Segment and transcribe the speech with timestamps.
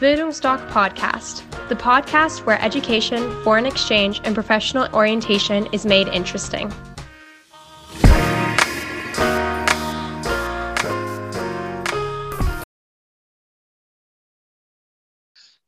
[0.00, 6.72] Bildungsdoc Podcast, the podcast where education, foreign exchange, and professional orientation is made interesting.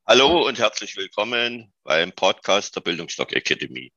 [0.07, 3.93] Hallo und herzlich willkommen beim Podcast der Bildungsstock Academy.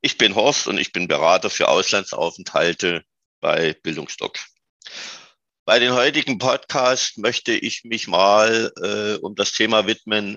[0.00, 3.02] Ich bin Horst und ich bin Berater für Auslandsaufenthalte
[3.40, 4.38] bei Bildungsstock.
[5.64, 10.36] Bei den heutigen Podcast möchte ich mich mal äh, um das Thema widmen.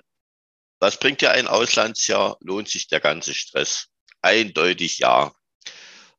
[0.80, 2.38] Was bringt dir ein Auslandsjahr?
[2.42, 3.88] Lohnt sich der ganze Stress?
[4.22, 5.34] Eindeutig ja.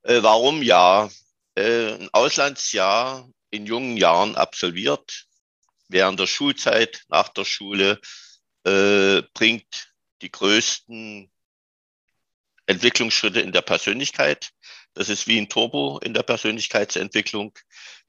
[0.03, 1.09] Äh, warum ja?
[1.55, 5.27] Äh, ein Auslandsjahr in jungen Jahren absolviert,
[5.87, 8.01] während der Schulzeit, nach der Schule,
[8.65, 11.31] äh, bringt die größten
[12.67, 14.51] Entwicklungsschritte in der Persönlichkeit.
[14.95, 17.57] Das ist wie ein Turbo in der Persönlichkeitsentwicklung.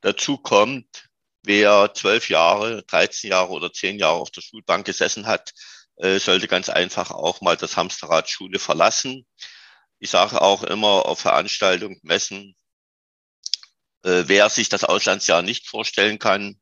[0.08, 1.10] Dazu kommt,
[1.44, 5.54] wer zwölf Jahre, 13 Jahre oder zehn Jahre auf der Schulbank gesessen hat,
[5.98, 9.28] äh, sollte ganz einfach auch mal das Hamsterrad Schule verlassen.
[10.00, 12.56] Ich sage auch immer auf Veranstaltungen, Messen,
[14.04, 16.58] äh, wer sich das Auslandsjahr nicht vorstellen kann,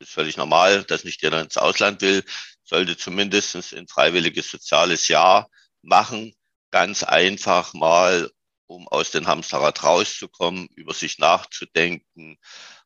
[0.00, 2.24] ist völlig normal, dass nicht jeder ins Ausland will,
[2.64, 5.48] sollte zumindest ein freiwilliges soziales Jahr
[5.82, 6.34] machen.
[6.72, 8.28] Ganz einfach mal,
[8.66, 12.38] um aus dem Hamsterrad rauszukommen, über sich nachzudenken,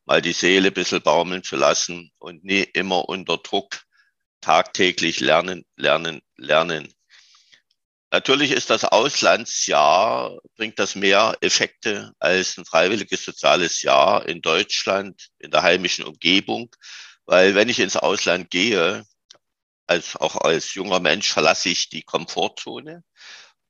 [0.05, 3.81] mal die Seele ein bisschen baumeln zu lassen und nie immer unter Druck
[4.41, 6.93] tagtäglich lernen, lernen, lernen.
[8.13, 15.29] Natürlich ist das Auslandsjahr, bringt das mehr Effekte als ein freiwilliges soziales Jahr in Deutschland,
[15.39, 16.75] in der heimischen Umgebung.
[17.25, 19.05] Weil wenn ich ins Ausland gehe,
[19.87, 23.03] als, auch als junger Mensch verlasse ich die Komfortzone.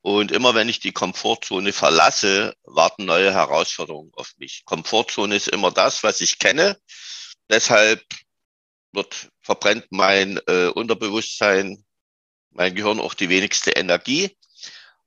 [0.01, 4.63] Und immer wenn ich die Komfortzone verlasse, warten neue Herausforderungen auf mich.
[4.65, 6.77] Komfortzone ist immer das, was ich kenne.
[7.49, 8.03] Deshalb
[8.93, 11.85] wird, verbrennt mein äh, Unterbewusstsein,
[12.49, 14.35] mein Gehirn auch die wenigste Energie.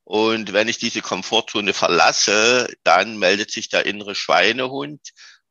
[0.05, 5.01] Und wenn ich diese Komfortzone verlasse, dann meldet sich der innere Schweinehund,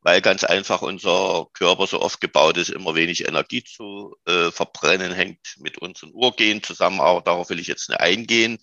[0.01, 5.13] weil ganz einfach unser Körper so oft gebaut ist, immer wenig Energie zu äh, verbrennen,
[5.13, 8.59] hängt mit unseren Urgehen zusammen, auch darauf will ich jetzt nicht eingehen.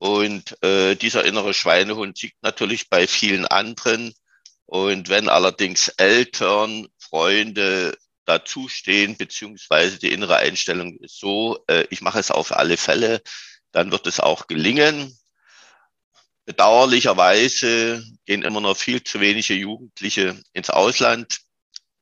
[0.00, 4.14] Und äh, dieser innere Schweinehund liegt natürlich bei vielen anderen.
[4.64, 12.18] Und wenn allerdings Eltern, Freunde dazustehen, beziehungsweise die innere Einstellung ist so, äh, ich mache
[12.18, 13.20] es auf alle Fälle,
[13.72, 15.18] dann wird es auch gelingen.
[16.46, 21.40] Bedauerlicherweise gehen immer noch viel zu wenige Jugendliche ins Ausland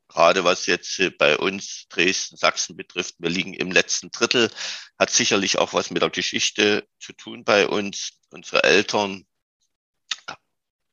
[0.08, 4.50] gerade was jetzt äh, bei uns Dresden, Sachsen betrifft, wir liegen im letzten Drittel,
[4.98, 8.12] hat sicherlich auch was mit der Geschichte zu tun bei uns.
[8.30, 9.26] Unsere Eltern,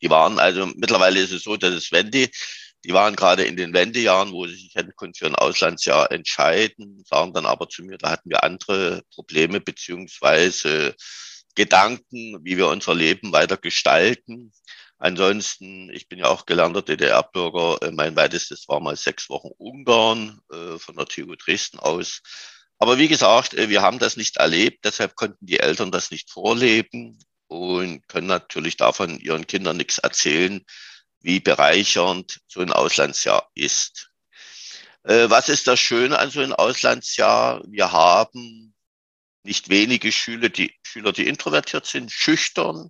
[0.02, 2.30] die waren also, mittlerweile ist es so, dass es Wende,
[2.86, 7.34] die waren gerade in den Wendejahren, wo sie sich hätten für ein Auslandsjahr entscheiden, sagen
[7.34, 10.96] dann aber zu mir, da hatten wir andere Probleme beziehungsweise
[11.56, 14.54] Gedanken, wie wir unser Leben weiter gestalten.
[15.06, 17.78] Ansonsten, ich bin ja auch gelernter DDR-Bürger.
[17.84, 22.24] Äh, mein weitestes war mal sechs Wochen Ungarn äh, von der TU Dresden aus.
[22.80, 26.32] Aber wie gesagt, äh, wir haben das nicht erlebt, deshalb konnten die Eltern das nicht
[26.32, 30.66] vorleben und können natürlich davon ihren Kindern nichts erzählen,
[31.20, 34.10] wie bereichernd so ein Auslandsjahr ist.
[35.04, 37.62] Was ist das Schöne an so einem Auslandsjahr?
[37.68, 38.74] Wir haben
[39.44, 42.90] nicht wenige Schüler, die, Schüler, die introvertiert sind, schüchtern,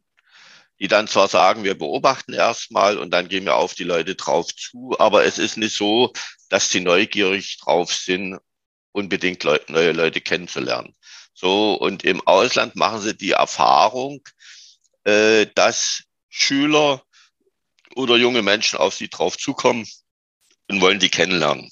[0.80, 4.53] die dann zwar sagen, wir beobachten erstmal und dann gehen wir auf die Leute drauf
[4.53, 6.12] zu, aber es ist nicht so,
[6.50, 8.40] dass sie neugierig drauf sind,
[8.91, 10.96] unbedingt Leute, neue Leute kennenzulernen.
[11.34, 14.22] So, und im Ausland machen sie die Erfahrung,
[15.03, 17.03] äh, dass Schüler
[17.96, 19.88] oder junge Menschen auf sie drauf zukommen
[20.69, 21.72] und wollen die kennenlernen.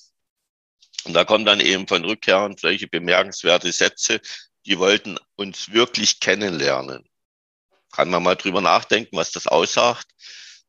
[1.05, 4.21] Und da kommen dann eben von Rückkehrern solche bemerkenswerte Sätze,
[4.65, 7.03] die wollten uns wirklich kennenlernen
[7.93, 10.07] kann man mal drüber nachdenken, was das aussagt.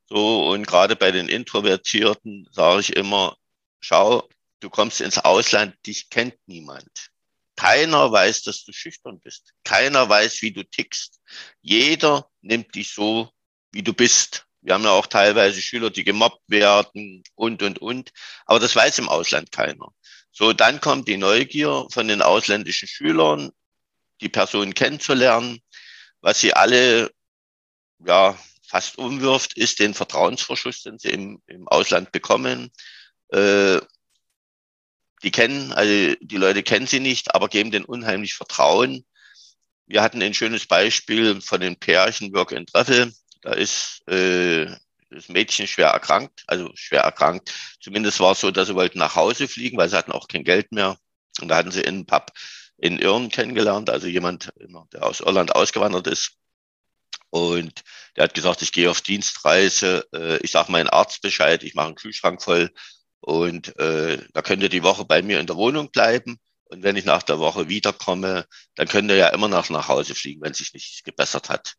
[0.07, 3.37] So, und gerade bei den Introvertierten sage ich immer,
[3.81, 4.29] schau,
[4.61, 7.11] du kommst ins Ausland, dich kennt niemand.
[7.57, 9.53] Keiner weiß, dass du schüchtern bist.
[9.65, 11.21] Keiner weiß, wie du tickst.
[11.63, 13.31] Jeder nimmt dich so,
[13.73, 14.47] wie du bist.
[14.61, 18.13] Wir haben ja auch teilweise Schüler, die gemobbt werden und, und, und.
[18.47, 19.89] Aber das weiß im Ausland keiner.
[20.33, 23.51] So, dann kommt die Neugier von den ausländischen Schülern,
[24.21, 25.61] die Person kennenzulernen.
[26.25, 27.11] Was sie alle
[27.99, 28.35] ja,
[28.67, 32.73] fast umwirft, ist den Vertrauensvorschuss, den sie im, im Ausland bekommen.
[33.29, 33.79] Äh,
[35.23, 39.05] die kennen, also die Leute kennen sie nicht, aber geben den unheimlich Vertrauen.
[39.85, 43.13] Wir hatten ein schönes Beispiel von den Pärchen Work and Travel.
[43.43, 44.75] Da ist äh,
[45.11, 47.53] das Mädchen schwer erkrankt, also schwer erkrankt.
[47.83, 50.45] Zumindest war es so, dass sie wollten nach Hause fliegen, weil sie hatten auch kein
[50.45, 50.97] Geld mehr.
[51.43, 52.33] Und da hatten sie in den Pub
[52.79, 54.53] in Irren kennengelernt, also jemand,
[54.93, 56.33] der aus Irland ausgewandert ist.
[57.31, 57.83] Und
[58.17, 61.89] der hat gesagt, ich gehe auf Dienstreise, äh, ich sage meinen Arzt Bescheid, ich mache
[61.89, 62.71] einen Kühlschrank voll
[63.21, 66.39] und äh, da könnt ihr die Woche bei mir in der Wohnung bleiben.
[66.67, 70.15] Und wenn ich nach der Woche wiederkomme, dann könnt ihr ja immer noch nach Hause
[70.15, 71.75] fliegen, wenn sich nicht gebessert hat.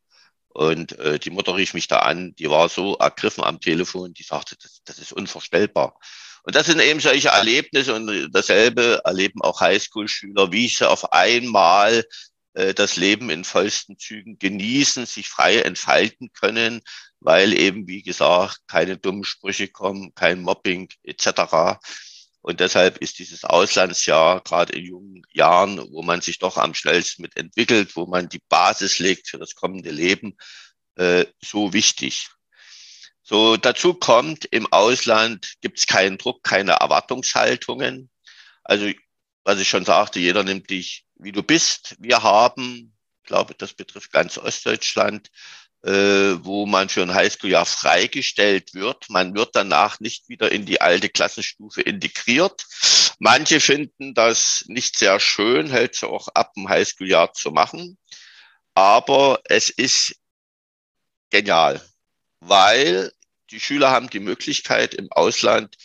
[0.50, 4.24] Und äh, die Mutter rief mich da an, die war so ergriffen am Telefon, die
[4.24, 6.00] sagte, das, das ist unvorstellbar.
[6.46, 12.06] Und das sind eben solche Erlebnisse und dasselbe erleben auch Highschool-Schüler, wie sie auf einmal
[12.54, 16.82] äh, das Leben in vollsten Zügen genießen, sich frei entfalten können,
[17.20, 21.80] weil eben, wie gesagt, keine dummen Sprüche kommen, kein Mobbing etc.
[22.42, 27.24] Und deshalb ist dieses Auslandsjahr gerade in jungen Jahren, wo man sich doch am schnellsten
[27.24, 30.38] mit entwickelt, wo man die Basis legt für das kommende Leben,
[30.96, 32.30] äh, so wichtig.
[33.28, 38.12] So, dazu kommt, im Ausland gibt es keinen Druck, keine Erwartungshaltungen.
[38.64, 38.92] Also,
[39.44, 41.96] was ich schon sagte, jeder nimmt dich, wie du bist.
[41.98, 45.32] Wir haben, ich glaube, das betrifft ganz Ostdeutschland,
[45.82, 49.10] äh, wo man für ein Highschool-Jahr freigestellt wird.
[49.10, 52.64] Man wird danach nicht wieder in die alte Klassenstufe integriert.
[53.18, 57.98] Manche finden das nicht sehr schön, hält sie auch ab, ein Highschool-Jahr zu machen.
[58.76, 60.16] Aber es ist
[61.32, 61.82] genial,
[62.40, 63.12] weil
[63.52, 65.76] die Schüler haben die Möglichkeit, im Ausland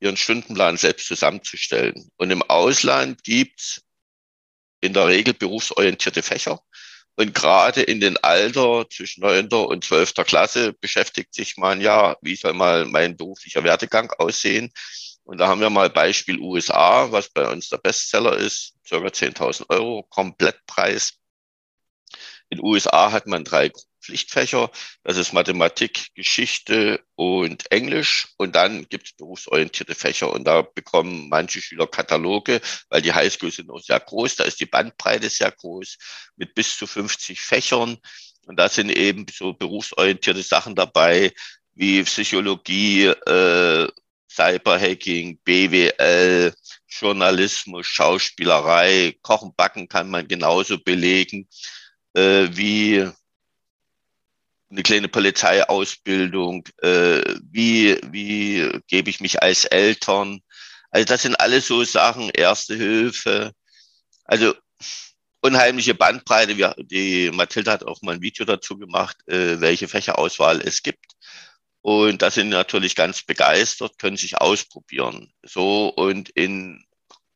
[0.00, 2.10] ihren Stundenplan selbst zusammenzustellen.
[2.16, 3.82] Und im Ausland gibt's
[4.80, 6.60] in der Regel berufsorientierte Fächer.
[7.16, 12.36] Und gerade in den Alter zwischen neunter und zwölfter Klasse beschäftigt sich man ja, wie
[12.36, 14.72] soll mal mein beruflicher Werdegang aussehen?
[15.24, 19.68] Und da haben wir mal Beispiel USA, was bei uns der Bestseller ist, circa 10.000
[19.68, 21.14] Euro, Komplettpreis.
[22.50, 23.72] In USA hat man drei
[24.08, 24.70] Pflichtfächer.
[25.04, 28.28] Das ist Mathematik, Geschichte und Englisch.
[28.38, 30.32] Und dann gibt es berufsorientierte Fächer.
[30.32, 34.36] Und da bekommen manche Schüler Kataloge, weil die Highschools sind auch sehr groß.
[34.36, 35.98] Da ist die Bandbreite sehr groß
[36.36, 37.98] mit bis zu 50 Fächern.
[38.46, 41.34] Und da sind eben so berufsorientierte Sachen dabei,
[41.74, 43.88] wie Psychologie, äh,
[44.30, 46.54] Cyberhacking, BWL,
[46.88, 51.46] Journalismus, Schauspielerei, Kochen, Backen kann man genauso belegen
[52.14, 53.06] äh, wie
[54.70, 60.40] eine kleine Polizeiausbildung, äh, wie, wie gebe ich mich als Eltern.
[60.90, 63.52] Also das sind alles so Sachen, Erste Hilfe.
[64.24, 64.54] Also
[65.40, 66.56] unheimliche Bandbreite.
[66.56, 71.12] Wir, die Mathilde hat auch mal ein Video dazu gemacht, äh, welche Fächerauswahl es gibt.
[71.80, 75.32] Und da sind natürlich ganz begeistert, können sich ausprobieren.
[75.42, 76.84] So und in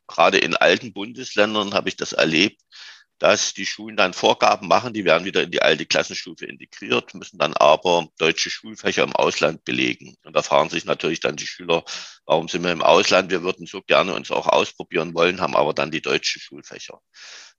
[0.06, 2.60] gerade in alten Bundesländern habe ich das erlebt,
[3.22, 7.38] dass die Schulen dann Vorgaben machen, die werden wieder in die alte Klassenstufe integriert, müssen
[7.38, 10.16] dann aber deutsche Schulfächer im Ausland belegen.
[10.24, 11.84] Und da fragen sich natürlich dann die Schüler,
[12.26, 13.30] warum sind wir im Ausland?
[13.30, 17.00] Wir würden so gerne uns auch ausprobieren wollen, haben aber dann die deutschen Schulfächer.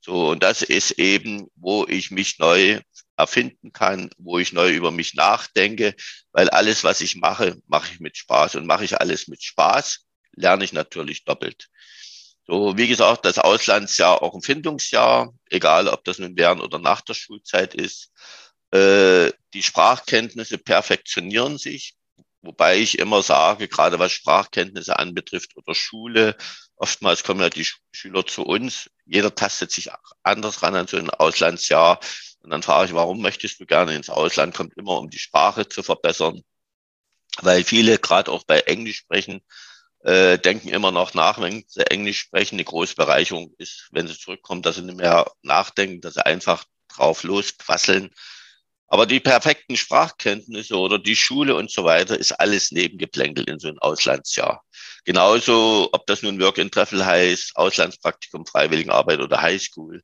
[0.02, 2.82] So, und das ist eben, wo ich mich neu
[3.16, 5.94] erfinden kann, wo ich neu über mich nachdenke,
[6.32, 10.04] weil alles, was ich mache, mache ich mit Spaß und mache ich alles mit Spaß,
[10.32, 11.70] lerne ich natürlich doppelt.
[12.46, 17.00] So, wie gesagt, das Auslandsjahr auch ein Findungsjahr, egal ob das nun während oder nach
[17.00, 18.10] der Schulzeit ist.
[18.70, 21.94] Äh, die Sprachkenntnisse perfektionieren sich,
[22.42, 26.36] wobei ich immer sage, gerade was Sprachkenntnisse anbetrifft oder Schule,
[26.76, 29.90] oftmals kommen ja die Schüler zu uns, jeder tastet sich
[30.22, 32.00] anders ran an so ein Auslandsjahr.
[32.40, 34.54] Und dann frage ich, warum möchtest du gerne ins Ausland?
[34.54, 36.42] Kommt immer, um die Sprache zu verbessern.
[37.40, 39.40] Weil viele, gerade auch bei Englisch sprechen,
[40.04, 42.58] äh, denken immer noch nach, wenn sie Englisch sprechen.
[42.58, 46.64] Die große Bereicherung ist, wenn sie zurückkommen, dass sie nicht mehr nachdenken, dass sie einfach
[46.88, 48.10] drauf losquasseln.
[48.86, 53.68] Aber die perfekten Sprachkenntnisse oder die Schule und so weiter ist alles nebengeplänkelt in so
[53.68, 54.62] einem Auslandsjahr.
[55.04, 60.02] Genauso, ob das nun Work in Treffel heißt, Auslandspraktikum, Freiwilligenarbeit oder Highschool.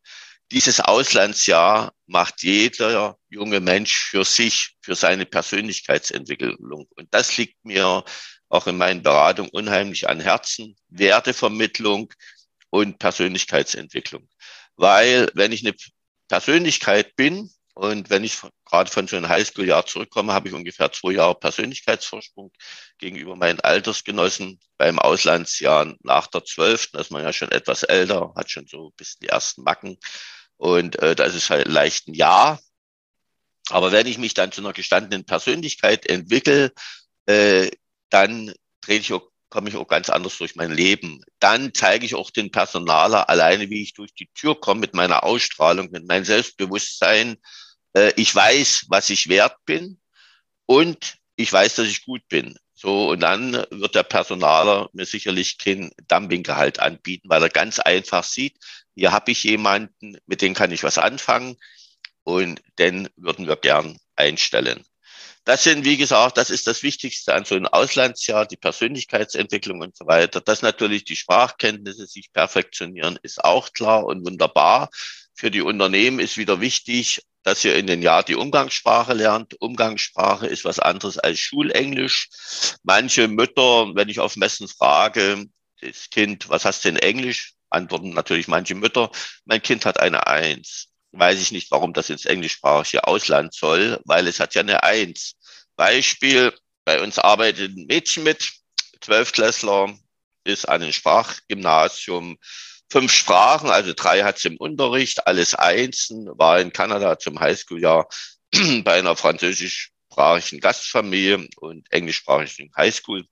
[0.50, 6.88] Dieses Auslandsjahr macht jeder junge Mensch für sich, für seine Persönlichkeitsentwicklung.
[6.96, 8.02] Und das liegt mir
[8.50, 10.76] auch in meinen Beratungen unheimlich an Herzen.
[10.88, 12.12] Wertevermittlung
[12.68, 14.28] und Persönlichkeitsentwicklung.
[14.76, 15.74] Weil wenn ich eine
[16.28, 21.12] Persönlichkeit bin und wenn ich gerade von so einem Highschool-Jahr zurückkomme, habe ich ungefähr zwei
[21.12, 22.52] Jahre Persönlichkeitsvorsprung
[22.98, 26.90] gegenüber meinen Altersgenossen beim Auslandsjahr nach der 12.
[26.92, 29.96] Da ist man ja schon etwas älter, hat schon so bisschen die ersten Macken.
[30.56, 32.60] Und äh, da ist halt leicht ein Jahr.
[33.70, 36.72] Aber wenn ich mich dann zu einer gestandenen Persönlichkeit entwickle,
[37.26, 37.70] äh,
[38.10, 41.22] dann trete ich auch, komme ich auch ganz anders durch mein Leben.
[41.40, 45.24] Dann zeige ich auch den Personaler alleine, wie ich durch die Tür komme mit meiner
[45.24, 47.36] Ausstrahlung, mit meinem Selbstbewusstsein.
[47.94, 50.00] Äh, ich weiß, was ich wert bin
[50.66, 52.56] und ich weiß, dass ich gut bin.
[52.74, 58.24] So, und dann wird der Personaler mir sicherlich kein Dumpinggehalt anbieten, weil er ganz einfach
[58.24, 58.56] sieht,
[58.94, 61.56] hier habe ich jemanden, mit dem kann ich was anfangen
[62.22, 64.84] und den würden wir gern einstellen.
[65.44, 69.96] Das sind, wie gesagt, das ist das Wichtigste an so einem Auslandsjahr, die Persönlichkeitsentwicklung und
[69.96, 70.40] so weiter.
[70.40, 74.90] Dass natürlich die Sprachkenntnisse sich perfektionieren, ist auch klar und wunderbar.
[75.34, 79.58] Für die Unternehmen ist wieder wichtig, dass ihr in den Jahr die Umgangssprache lernt.
[79.60, 82.28] Umgangssprache ist was anderes als Schulenglisch.
[82.82, 85.46] Manche Mütter, wenn ich auf Messen frage,
[85.80, 87.54] das Kind, was hast du in Englisch?
[87.70, 89.10] Antworten natürlich manche Mütter,
[89.46, 94.26] mein Kind hat eine Eins weiß ich nicht, warum das ins englischsprachige Ausland soll, weil
[94.26, 95.36] es hat ja eine Eins.
[95.76, 96.52] Beispiel,
[96.84, 98.52] bei uns arbeitet ein Mädchen mit,
[99.00, 99.96] Zwölfklässler,
[100.44, 102.38] ist an einem Sprachgymnasium,
[102.90, 108.08] fünf Sprachen, also drei hat sie im Unterricht, alles Einsen, war in Kanada zum Highschool-Jahr
[108.84, 113.24] bei einer französischsprachigen Gastfamilie und englischsprachigen Highschool.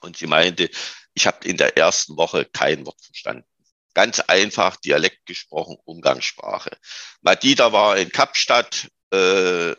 [0.00, 0.68] Und sie meinte,
[1.14, 3.46] ich habe in der ersten Woche kein Wort verstanden.
[3.96, 6.76] Ganz einfach Dialekt gesprochen, Umgangssprache.
[7.22, 9.70] Madida war in Kapstadt, äh,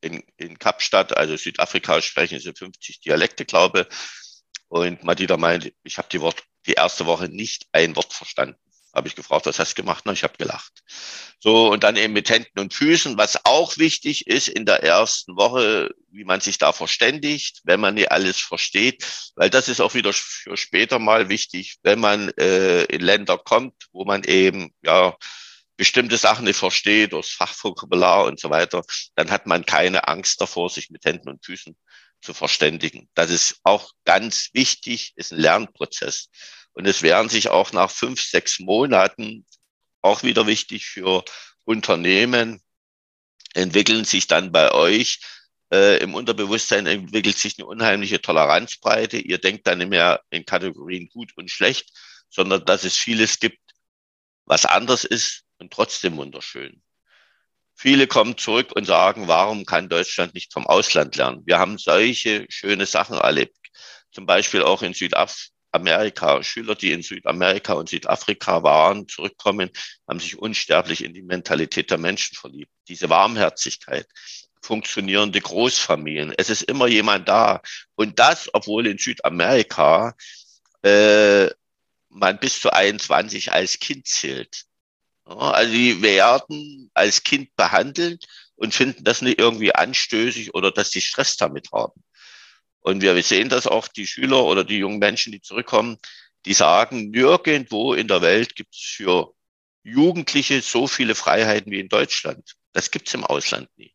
[0.00, 3.88] in, in Kapstadt, also Südafrika sprechen sie 50 Dialekte, glaube
[4.68, 8.60] Und Madida meinte, ich habe die, Wort, die erste Woche nicht ein Wort verstanden.
[8.94, 10.04] Habe ich gefragt, was hast du gemacht?
[10.04, 10.82] Na, ich habe gelacht.
[11.38, 15.36] So, und dann eben mit Händen und Füßen, was auch wichtig ist in der ersten
[15.36, 19.94] Woche, wie man sich da verständigt, wenn man nicht alles versteht, weil das ist auch
[19.94, 25.16] wieder für später mal wichtig, wenn man äh, in Länder kommt, wo man eben, ja,
[25.76, 28.84] bestimmte Sachen nicht versteht, das Fachvokabular und so weiter,
[29.16, 31.76] dann hat man keine Angst davor, sich mit Händen und Füßen
[32.20, 33.08] zu verständigen.
[33.14, 36.28] Das ist auch ganz wichtig, ist ein Lernprozess.
[36.72, 39.46] Und es werden sich auch nach fünf, sechs Monaten
[40.00, 41.24] auch wieder wichtig für
[41.64, 42.60] Unternehmen
[43.54, 45.20] entwickeln sich dann bei euch
[45.72, 49.18] äh, im Unterbewusstsein entwickelt sich eine unheimliche Toleranzbreite.
[49.18, 51.90] Ihr denkt dann nicht mehr in Kategorien gut und schlecht,
[52.28, 53.60] sondern dass es vieles gibt,
[54.44, 56.82] was anders ist und trotzdem wunderschön.
[57.74, 61.42] Viele kommen zurück und sagen, warum kann Deutschland nicht vom Ausland lernen?
[61.46, 63.56] Wir haben solche schöne Sachen erlebt.
[64.12, 66.42] Zum Beispiel auch in Südaf Amerika.
[66.42, 69.70] Schüler, die in Südamerika und Südafrika waren, zurückkommen,
[70.08, 72.70] haben sich unsterblich in die Mentalität der Menschen verliebt.
[72.88, 74.06] Diese Warmherzigkeit,
[74.62, 76.34] funktionierende Großfamilien.
[76.36, 77.60] Es ist immer jemand da.
[77.94, 80.14] Und das, obwohl in Südamerika
[80.82, 81.48] äh,
[82.08, 84.64] man bis zu 21 als Kind zählt.
[85.26, 88.26] Ja, also die werden als Kind behandelt
[88.56, 92.02] und finden das nicht irgendwie anstößig oder dass sie Stress damit haben.
[92.82, 95.98] Und wir sehen das auch, die Schüler oder die jungen Menschen, die zurückkommen,
[96.44, 99.32] die sagen, nirgendwo in der Welt gibt es für
[99.84, 102.54] Jugendliche so viele Freiheiten wie in Deutschland.
[102.72, 103.94] Das gibt es im Ausland nie.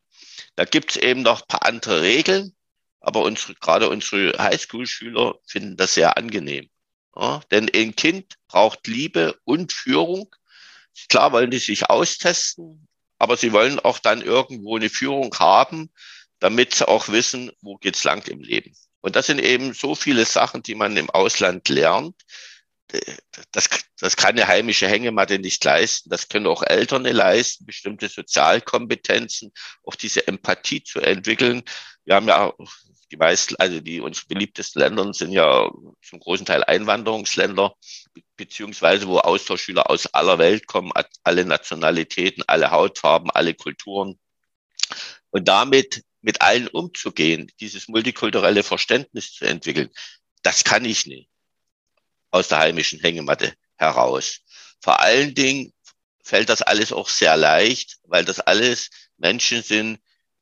[0.56, 2.56] Da gibt es eben noch ein paar andere Regeln,
[3.00, 6.70] aber unsere, gerade unsere Highschool-Schüler finden das sehr angenehm.
[7.16, 10.34] Ja, denn ein Kind braucht Liebe und Führung.
[11.10, 15.92] Klar wollen die sich austesten, aber sie wollen auch dann irgendwo eine Führung haben,
[16.40, 18.76] damit sie auch wissen, wo geht's lang im Leben.
[19.02, 22.16] Und das sind eben so viele Sachen, die man im Ausland lernt.
[23.52, 26.10] Das, das kann eine heimische Hängematte nicht leisten.
[26.10, 29.52] Das können auch Eltern leisten, bestimmte Sozialkompetenzen,
[29.84, 31.64] auch diese Empathie zu entwickeln.
[32.06, 32.54] Wir haben ja
[33.12, 35.70] die meisten, also die uns beliebtesten Länder sind ja
[36.02, 37.74] zum großen Teil Einwanderungsländer,
[38.36, 40.92] beziehungsweise wo Austauschschüler aus aller Welt kommen,
[41.24, 44.20] alle Nationalitäten, alle Hautfarben, alle Kulturen.
[45.30, 49.90] Und damit mit allen umzugehen, dieses multikulturelle Verständnis zu entwickeln,
[50.44, 51.30] das kann ich nicht
[52.32, 54.40] aus der heimischen Hängematte heraus.
[54.82, 55.74] Vor allen Dingen
[56.24, 60.00] fällt das alles auch sehr leicht, weil das alles Menschen sind,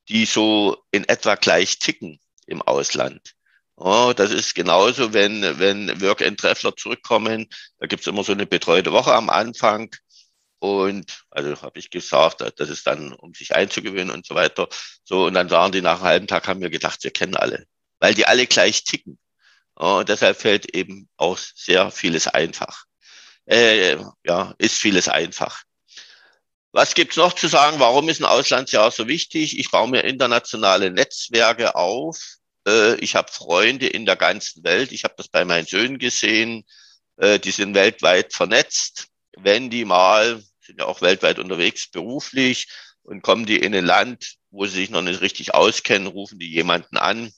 [0.09, 3.35] die so in etwa gleich ticken im Ausland.
[3.77, 7.47] Oh, das ist genauso, wenn, wenn Work and Treffler zurückkommen,
[7.79, 9.93] da gibt's immer so eine betreute Woche am Anfang.
[10.59, 14.67] Und also habe ich gesagt, das ist dann, um sich einzugewöhnen und so weiter.
[15.03, 17.67] So, und dann waren die nach einem halben Tag, haben wir gedacht, wir kennen alle,
[17.99, 19.19] weil die alle gleich ticken.
[19.75, 22.85] Und deshalb fällt eben auch sehr vieles einfach.
[23.45, 25.63] Äh, ja, ist vieles einfach.
[26.71, 27.79] Was gibt's noch zu sagen?
[27.79, 29.59] Warum ist ein Auslandsjahr so wichtig?
[29.59, 32.17] Ich baue mir internationale Netzwerke auf.
[32.67, 34.91] Äh, ich habe Freunde in der ganzen Welt.
[34.91, 36.65] Ich habe das bei meinen Söhnen gesehen.
[37.17, 42.67] Äh, die sind weltweit vernetzt wenn die mal, sind ja auch weltweit unterwegs beruflich
[43.03, 46.51] und kommen die in ein Land, wo sie sich noch nicht richtig auskennen, rufen die
[46.51, 47.31] jemanden an.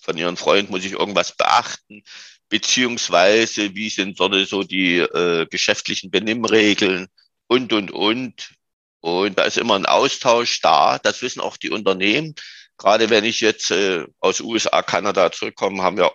[0.00, 2.02] Von ihren Freunden muss ich irgendwas beachten,
[2.48, 7.08] beziehungsweise wie sind so die äh, geschäftlichen Benimmregeln
[7.46, 8.54] und, und, und.
[9.00, 10.98] Und da ist immer ein Austausch da.
[10.98, 12.34] Das wissen auch die Unternehmen.
[12.76, 16.12] Gerade wenn ich jetzt äh, aus USA, Kanada zurückkomme, haben wir,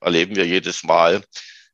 [0.00, 1.24] erleben wir jedes Mal,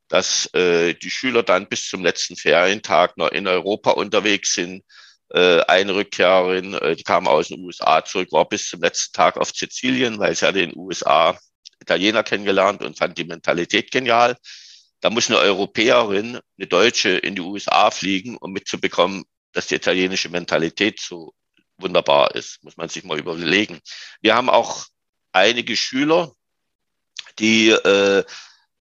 [0.08, 4.84] dass äh, die Schüler dann bis zum letzten Ferientag noch in Europa unterwegs sind.
[5.30, 9.36] Äh, eine Rückkehrerin, äh, die kam aus den USA zurück, war bis zum letzten Tag
[9.36, 11.38] auf Sizilien, weil sie hatte in den USA
[11.80, 14.36] Italiener kennengelernt und fand die Mentalität genial.
[15.00, 20.28] Da muss eine Europäerin, eine Deutsche in die USA fliegen, um mitzubekommen, dass die italienische
[20.28, 21.34] Mentalität so
[21.76, 22.62] wunderbar ist.
[22.64, 23.80] Muss man sich mal überlegen.
[24.20, 24.86] Wir haben auch
[25.32, 26.32] einige Schüler,
[27.38, 28.24] die äh,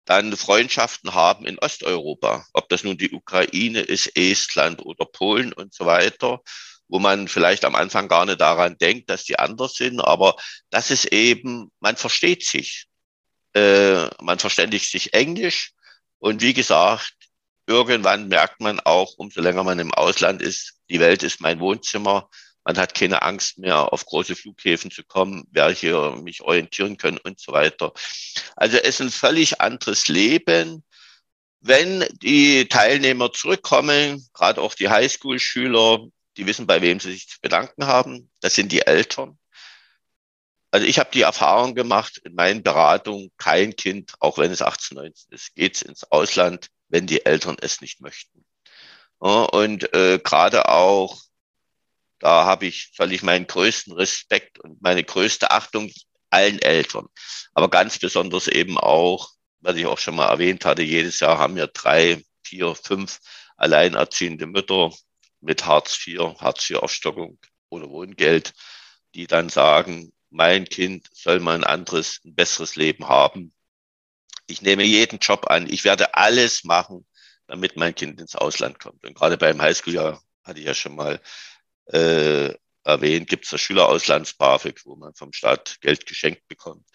[0.10, 5.72] dann Freundschaften haben in Osteuropa, ob das nun die Ukraine ist, Estland oder Polen und
[5.72, 6.42] so weiter,
[6.88, 10.36] wo man vielleicht am Anfang gar nicht daran denkt, dass die anders sind, aber
[10.72, 12.88] das ist eben, man versteht sich,
[13.54, 15.74] äh, man verständigt sich Englisch
[16.18, 17.14] und wie gesagt,
[17.68, 22.32] irgendwann merkt man auch, umso länger man im Ausland ist, die Welt ist mein Wohnzimmer.
[22.64, 27.40] Man hat keine Angst mehr, auf große Flughäfen zu kommen, hier mich orientieren können und
[27.40, 27.94] so weiter.
[28.56, 30.84] Also es ist ein völlig anderes Leben.
[31.62, 37.40] Wenn die Teilnehmer zurückkommen, gerade auch die Highschool-Schüler, die wissen, bei wem sie sich zu
[37.42, 38.30] bedanken haben.
[38.40, 39.38] Das sind die Eltern.
[40.72, 44.96] Also ich habe die Erfahrung gemacht in meinen Beratungen, kein Kind, auch wenn es 18,
[44.98, 48.46] 19 ist, geht ins Ausland, wenn die Eltern es nicht möchten.
[49.22, 51.20] Ja, und äh, gerade auch,
[52.20, 55.92] da habe ich, soll ich meinen größten Respekt und meine größte Achtung
[56.30, 57.08] allen Eltern,
[57.54, 59.30] aber ganz besonders eben auch,
[59.62, 63.20] was ich auch schon mal erwähnt hatte, jedes Jahr haben wir drei, vier, fünf
[63.58, 64.92] alleinerziehende Mütter
[65.42, 68.54] mit Hartz IV, Hartz IV Aufstockung oder Wohngeld,
[69.16, 73.54] die dann sagen, mein Kind soll mal ein anderes, ein besseres Leben haben.
[74.48, 75.68] Ich nehme jeden Job an.
[75.70, 77.06] Ich werde alles machen,
[77.48, 79.04] damit mein Kind ins Ausland kommt.
[79.06, 81.20] Und gerade beim Highschool-Jahr hatte ich ja schon mal
[81.94, 82.54] äh,
[82.84, 86.86] erwähnt, gibt es das Schülerauslands-BAföG, wo man vom Staat Geld geschenkt bekommt.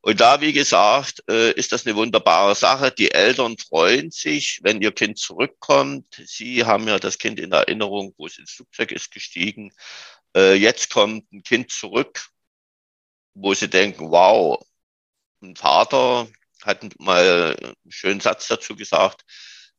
[0.00, 2.92] Und da, wie gesagt, äh, ist das eine wunderbare Sache.
[2.92, 6.22] Die Eltern freuen sich, wenn ihr Kind zurückkommt.
[6.24, 9.72] Sie haben ja das Kind in Erinnerung, wo es ins Flugzeug ist gestiegen.
[10.36, 12.30] Äh, jetzt kommt ein Kind zurück
[13.36, 14.58] wo sie denken, wow,
[15.42, 16.26] ein Vater
[16.62, 19.24] hat mal einen schönen Satz dazu gesagt,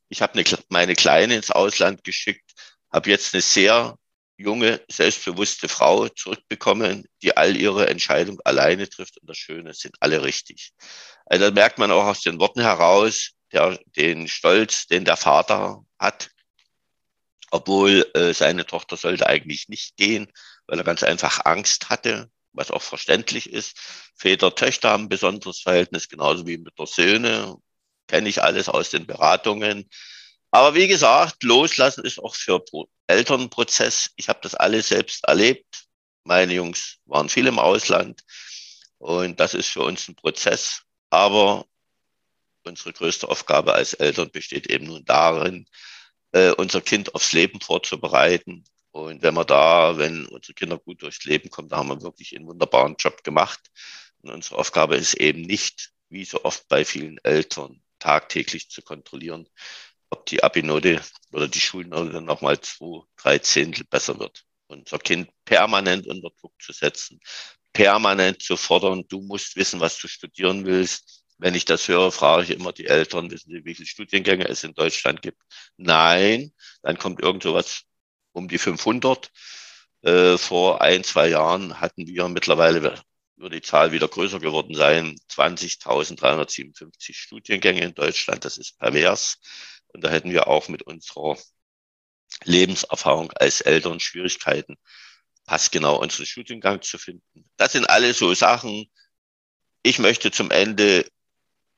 [0.10, 2.54] ich habe meine Kleine ins Ausland geschickt,
[2.92, 3.98] habe jetzt eine sehr
[4.38, 10.24] junge, selbstbewusste Frau zurückbekommen, die all ihre Entscheidungen alleine trifft und das Schöne sind alle
[10.24, 10.74] richtig.
[11.26, 15.84] Also da merkt man auch aus den Worten heraus, der, den Stolz, den der Vater
[16.00, 16.30] hat,
[17.52, 20.32] obwohl äh, seine Tochter sollte eigentlich nicht gehen,
[20.68, 23.78] weil er ganz einfach Angst hatte was auch verständlich ist.
[24.16, 27.56] Väter, Töchter haben ein besonderes Verhältnis, genauso wie mit der Söhne.
[28.08, 29.90] Kenne ich alles aus den Beratungen.
[30.52, 32.64] Aber wie gesagt, loslassen ist auch für
[33.08, 34.12] Elternprozess.
[34.16, 35.86] Ich habe das alles selbst erlebt.
[36.24, 38.24] Meine Jungs waren viel im Ausland
[38.98, 40.84] und das ist für uns ein Prozess.
[41.10, 41.66] Aber
[42.64, 45.68] unsere größte Aufgabe als Eltern besteht eben nun darin,
[46.34, 48.66] äh, unser Kind aufs Leben vorzubereiten
[48.98, 52.36] und wenn wir da, wenn unsere Kinder gut durchs Leben kommen, da haben wir wirklich
[52.36, 53.60] einen wunderbaren Job gemacht.
[54.22, 59.48] Und unsere Aufgabe ist eben nicht, wie so oft bei vielen Eltern, tagtäglich zu kontrollieren,
[60.10, 64.44] ob die Abinote oder die Schulnote nochmal zwei, drei Zehntel besser wird.
[64.68, 67.20] Unser Kind permanent unter Druck zu setzen,
[67.74, 71.24] permanent zu fordern, du musst wissen, was du studieren willst.
[71.38, 74.64] Wenn ich das höre, frage ich immer die Eltern, wissen Sie, wie viele Studiengänge es
[74.64, 75.42] in Deutschland gibt?
[75.78, 77.84] Nein, dann kommt irgend so was
[78.32, 79.32] um die 500.
[80.02, 83.00] Äh, vor ein, zwei Jahren hatten wir mittlerweile,
[83.36, 88.44] wird die Zahl wieder größer geworden sein, 20.357 Studiengänge in Deutschland.
[88.46, 89.38] Das ist pervers.
[89.94, 91.38] Und da hätten wir auch mit unserer
[92.44, 94.78] Lebenserfahrung als Eltern Schwierigkeiten,
[95.46, 97.50] passgenau unseren Studiengang zu finden.
[97.58, 98.90] Das sind alles so Sachen.
[99.84, 101.10] Ich möchte zum Ende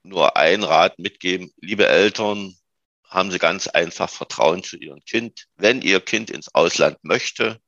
[0.04, 1.52] nur ein Rat mitgeben.
[1.62, 2.56] Liebe Eltern,
[3.10, 5.48] haben Sie ganz einfach Vertrauen zu Ihrem Kind.
[5.58, 7.60] Wenn Ihr Kind ins Ausland möchte,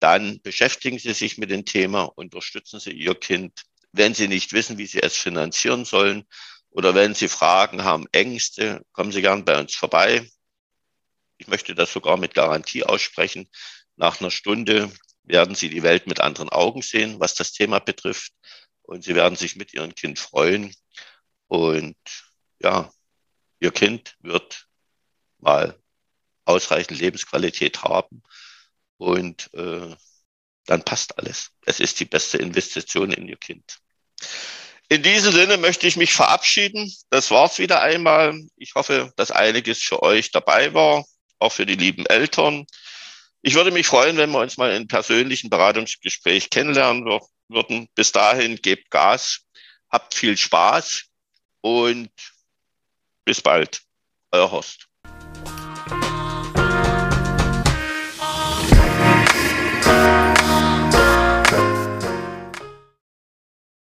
[0.00, 3.62] dann beschäftigen Sie sich mit dem Thema, unterstützen Sie Ihr Kind.
[3.92, 6.26] Wenn Sie nicht wissen, wie Sie es finanzieren sollen
[6.70, 10.28] oder wenn Sie Fragen haben, Ängste, kommen Sie gern bei uns vorbei.
[11.38, 13.48] Ich möchte das sogar mit Garantie aussprechen.
[13.96, 14.92] Nach einer Stunde
[15.24, 18.32] werden Sie die Welt mit anderen Augen sehen, was das Thema betrifft.
[18.82, 20.74] Und Sie werden sich mit Ihrem Kind freuen.
[21.48, 21.96] Und
[22.60, 22.92] ja,
[23.58, 24.66] Ihr Kind wird
[25.38, 25.78] mal
[26.44, 28.22] ausreichend Lebensqualität haben
[28.96, 29.94] und äh,
[30.66, 31.50] dann passt alles.
[31.64, 33.78] Es ist die beste Investition in Ihr Kind.
[34.92, 36.92] In diesem Sinne möchte ich mich verabschieden.
[37.10, 38.34] Das war's wieder einmal.
[38.56, 41.06] Ich hoffe, dass einiges für euch dabei war,
[41.38, 42.66] auch für die lieben Eltern.
[43.40, 47.04] Ich würde mich freuen, wenn wir uns mal in persönlichen Beratungsgespräch kennenlernen
[47.48, 47.88] würden.
[47.94, 49.42] Bis dahin gebt Gas,
[49.90, 51.04] habt viel Spaß
[51.60, 52.10] und
[53.24, 53.82] bis bald.
[54.32, 54.89] Euer Horst.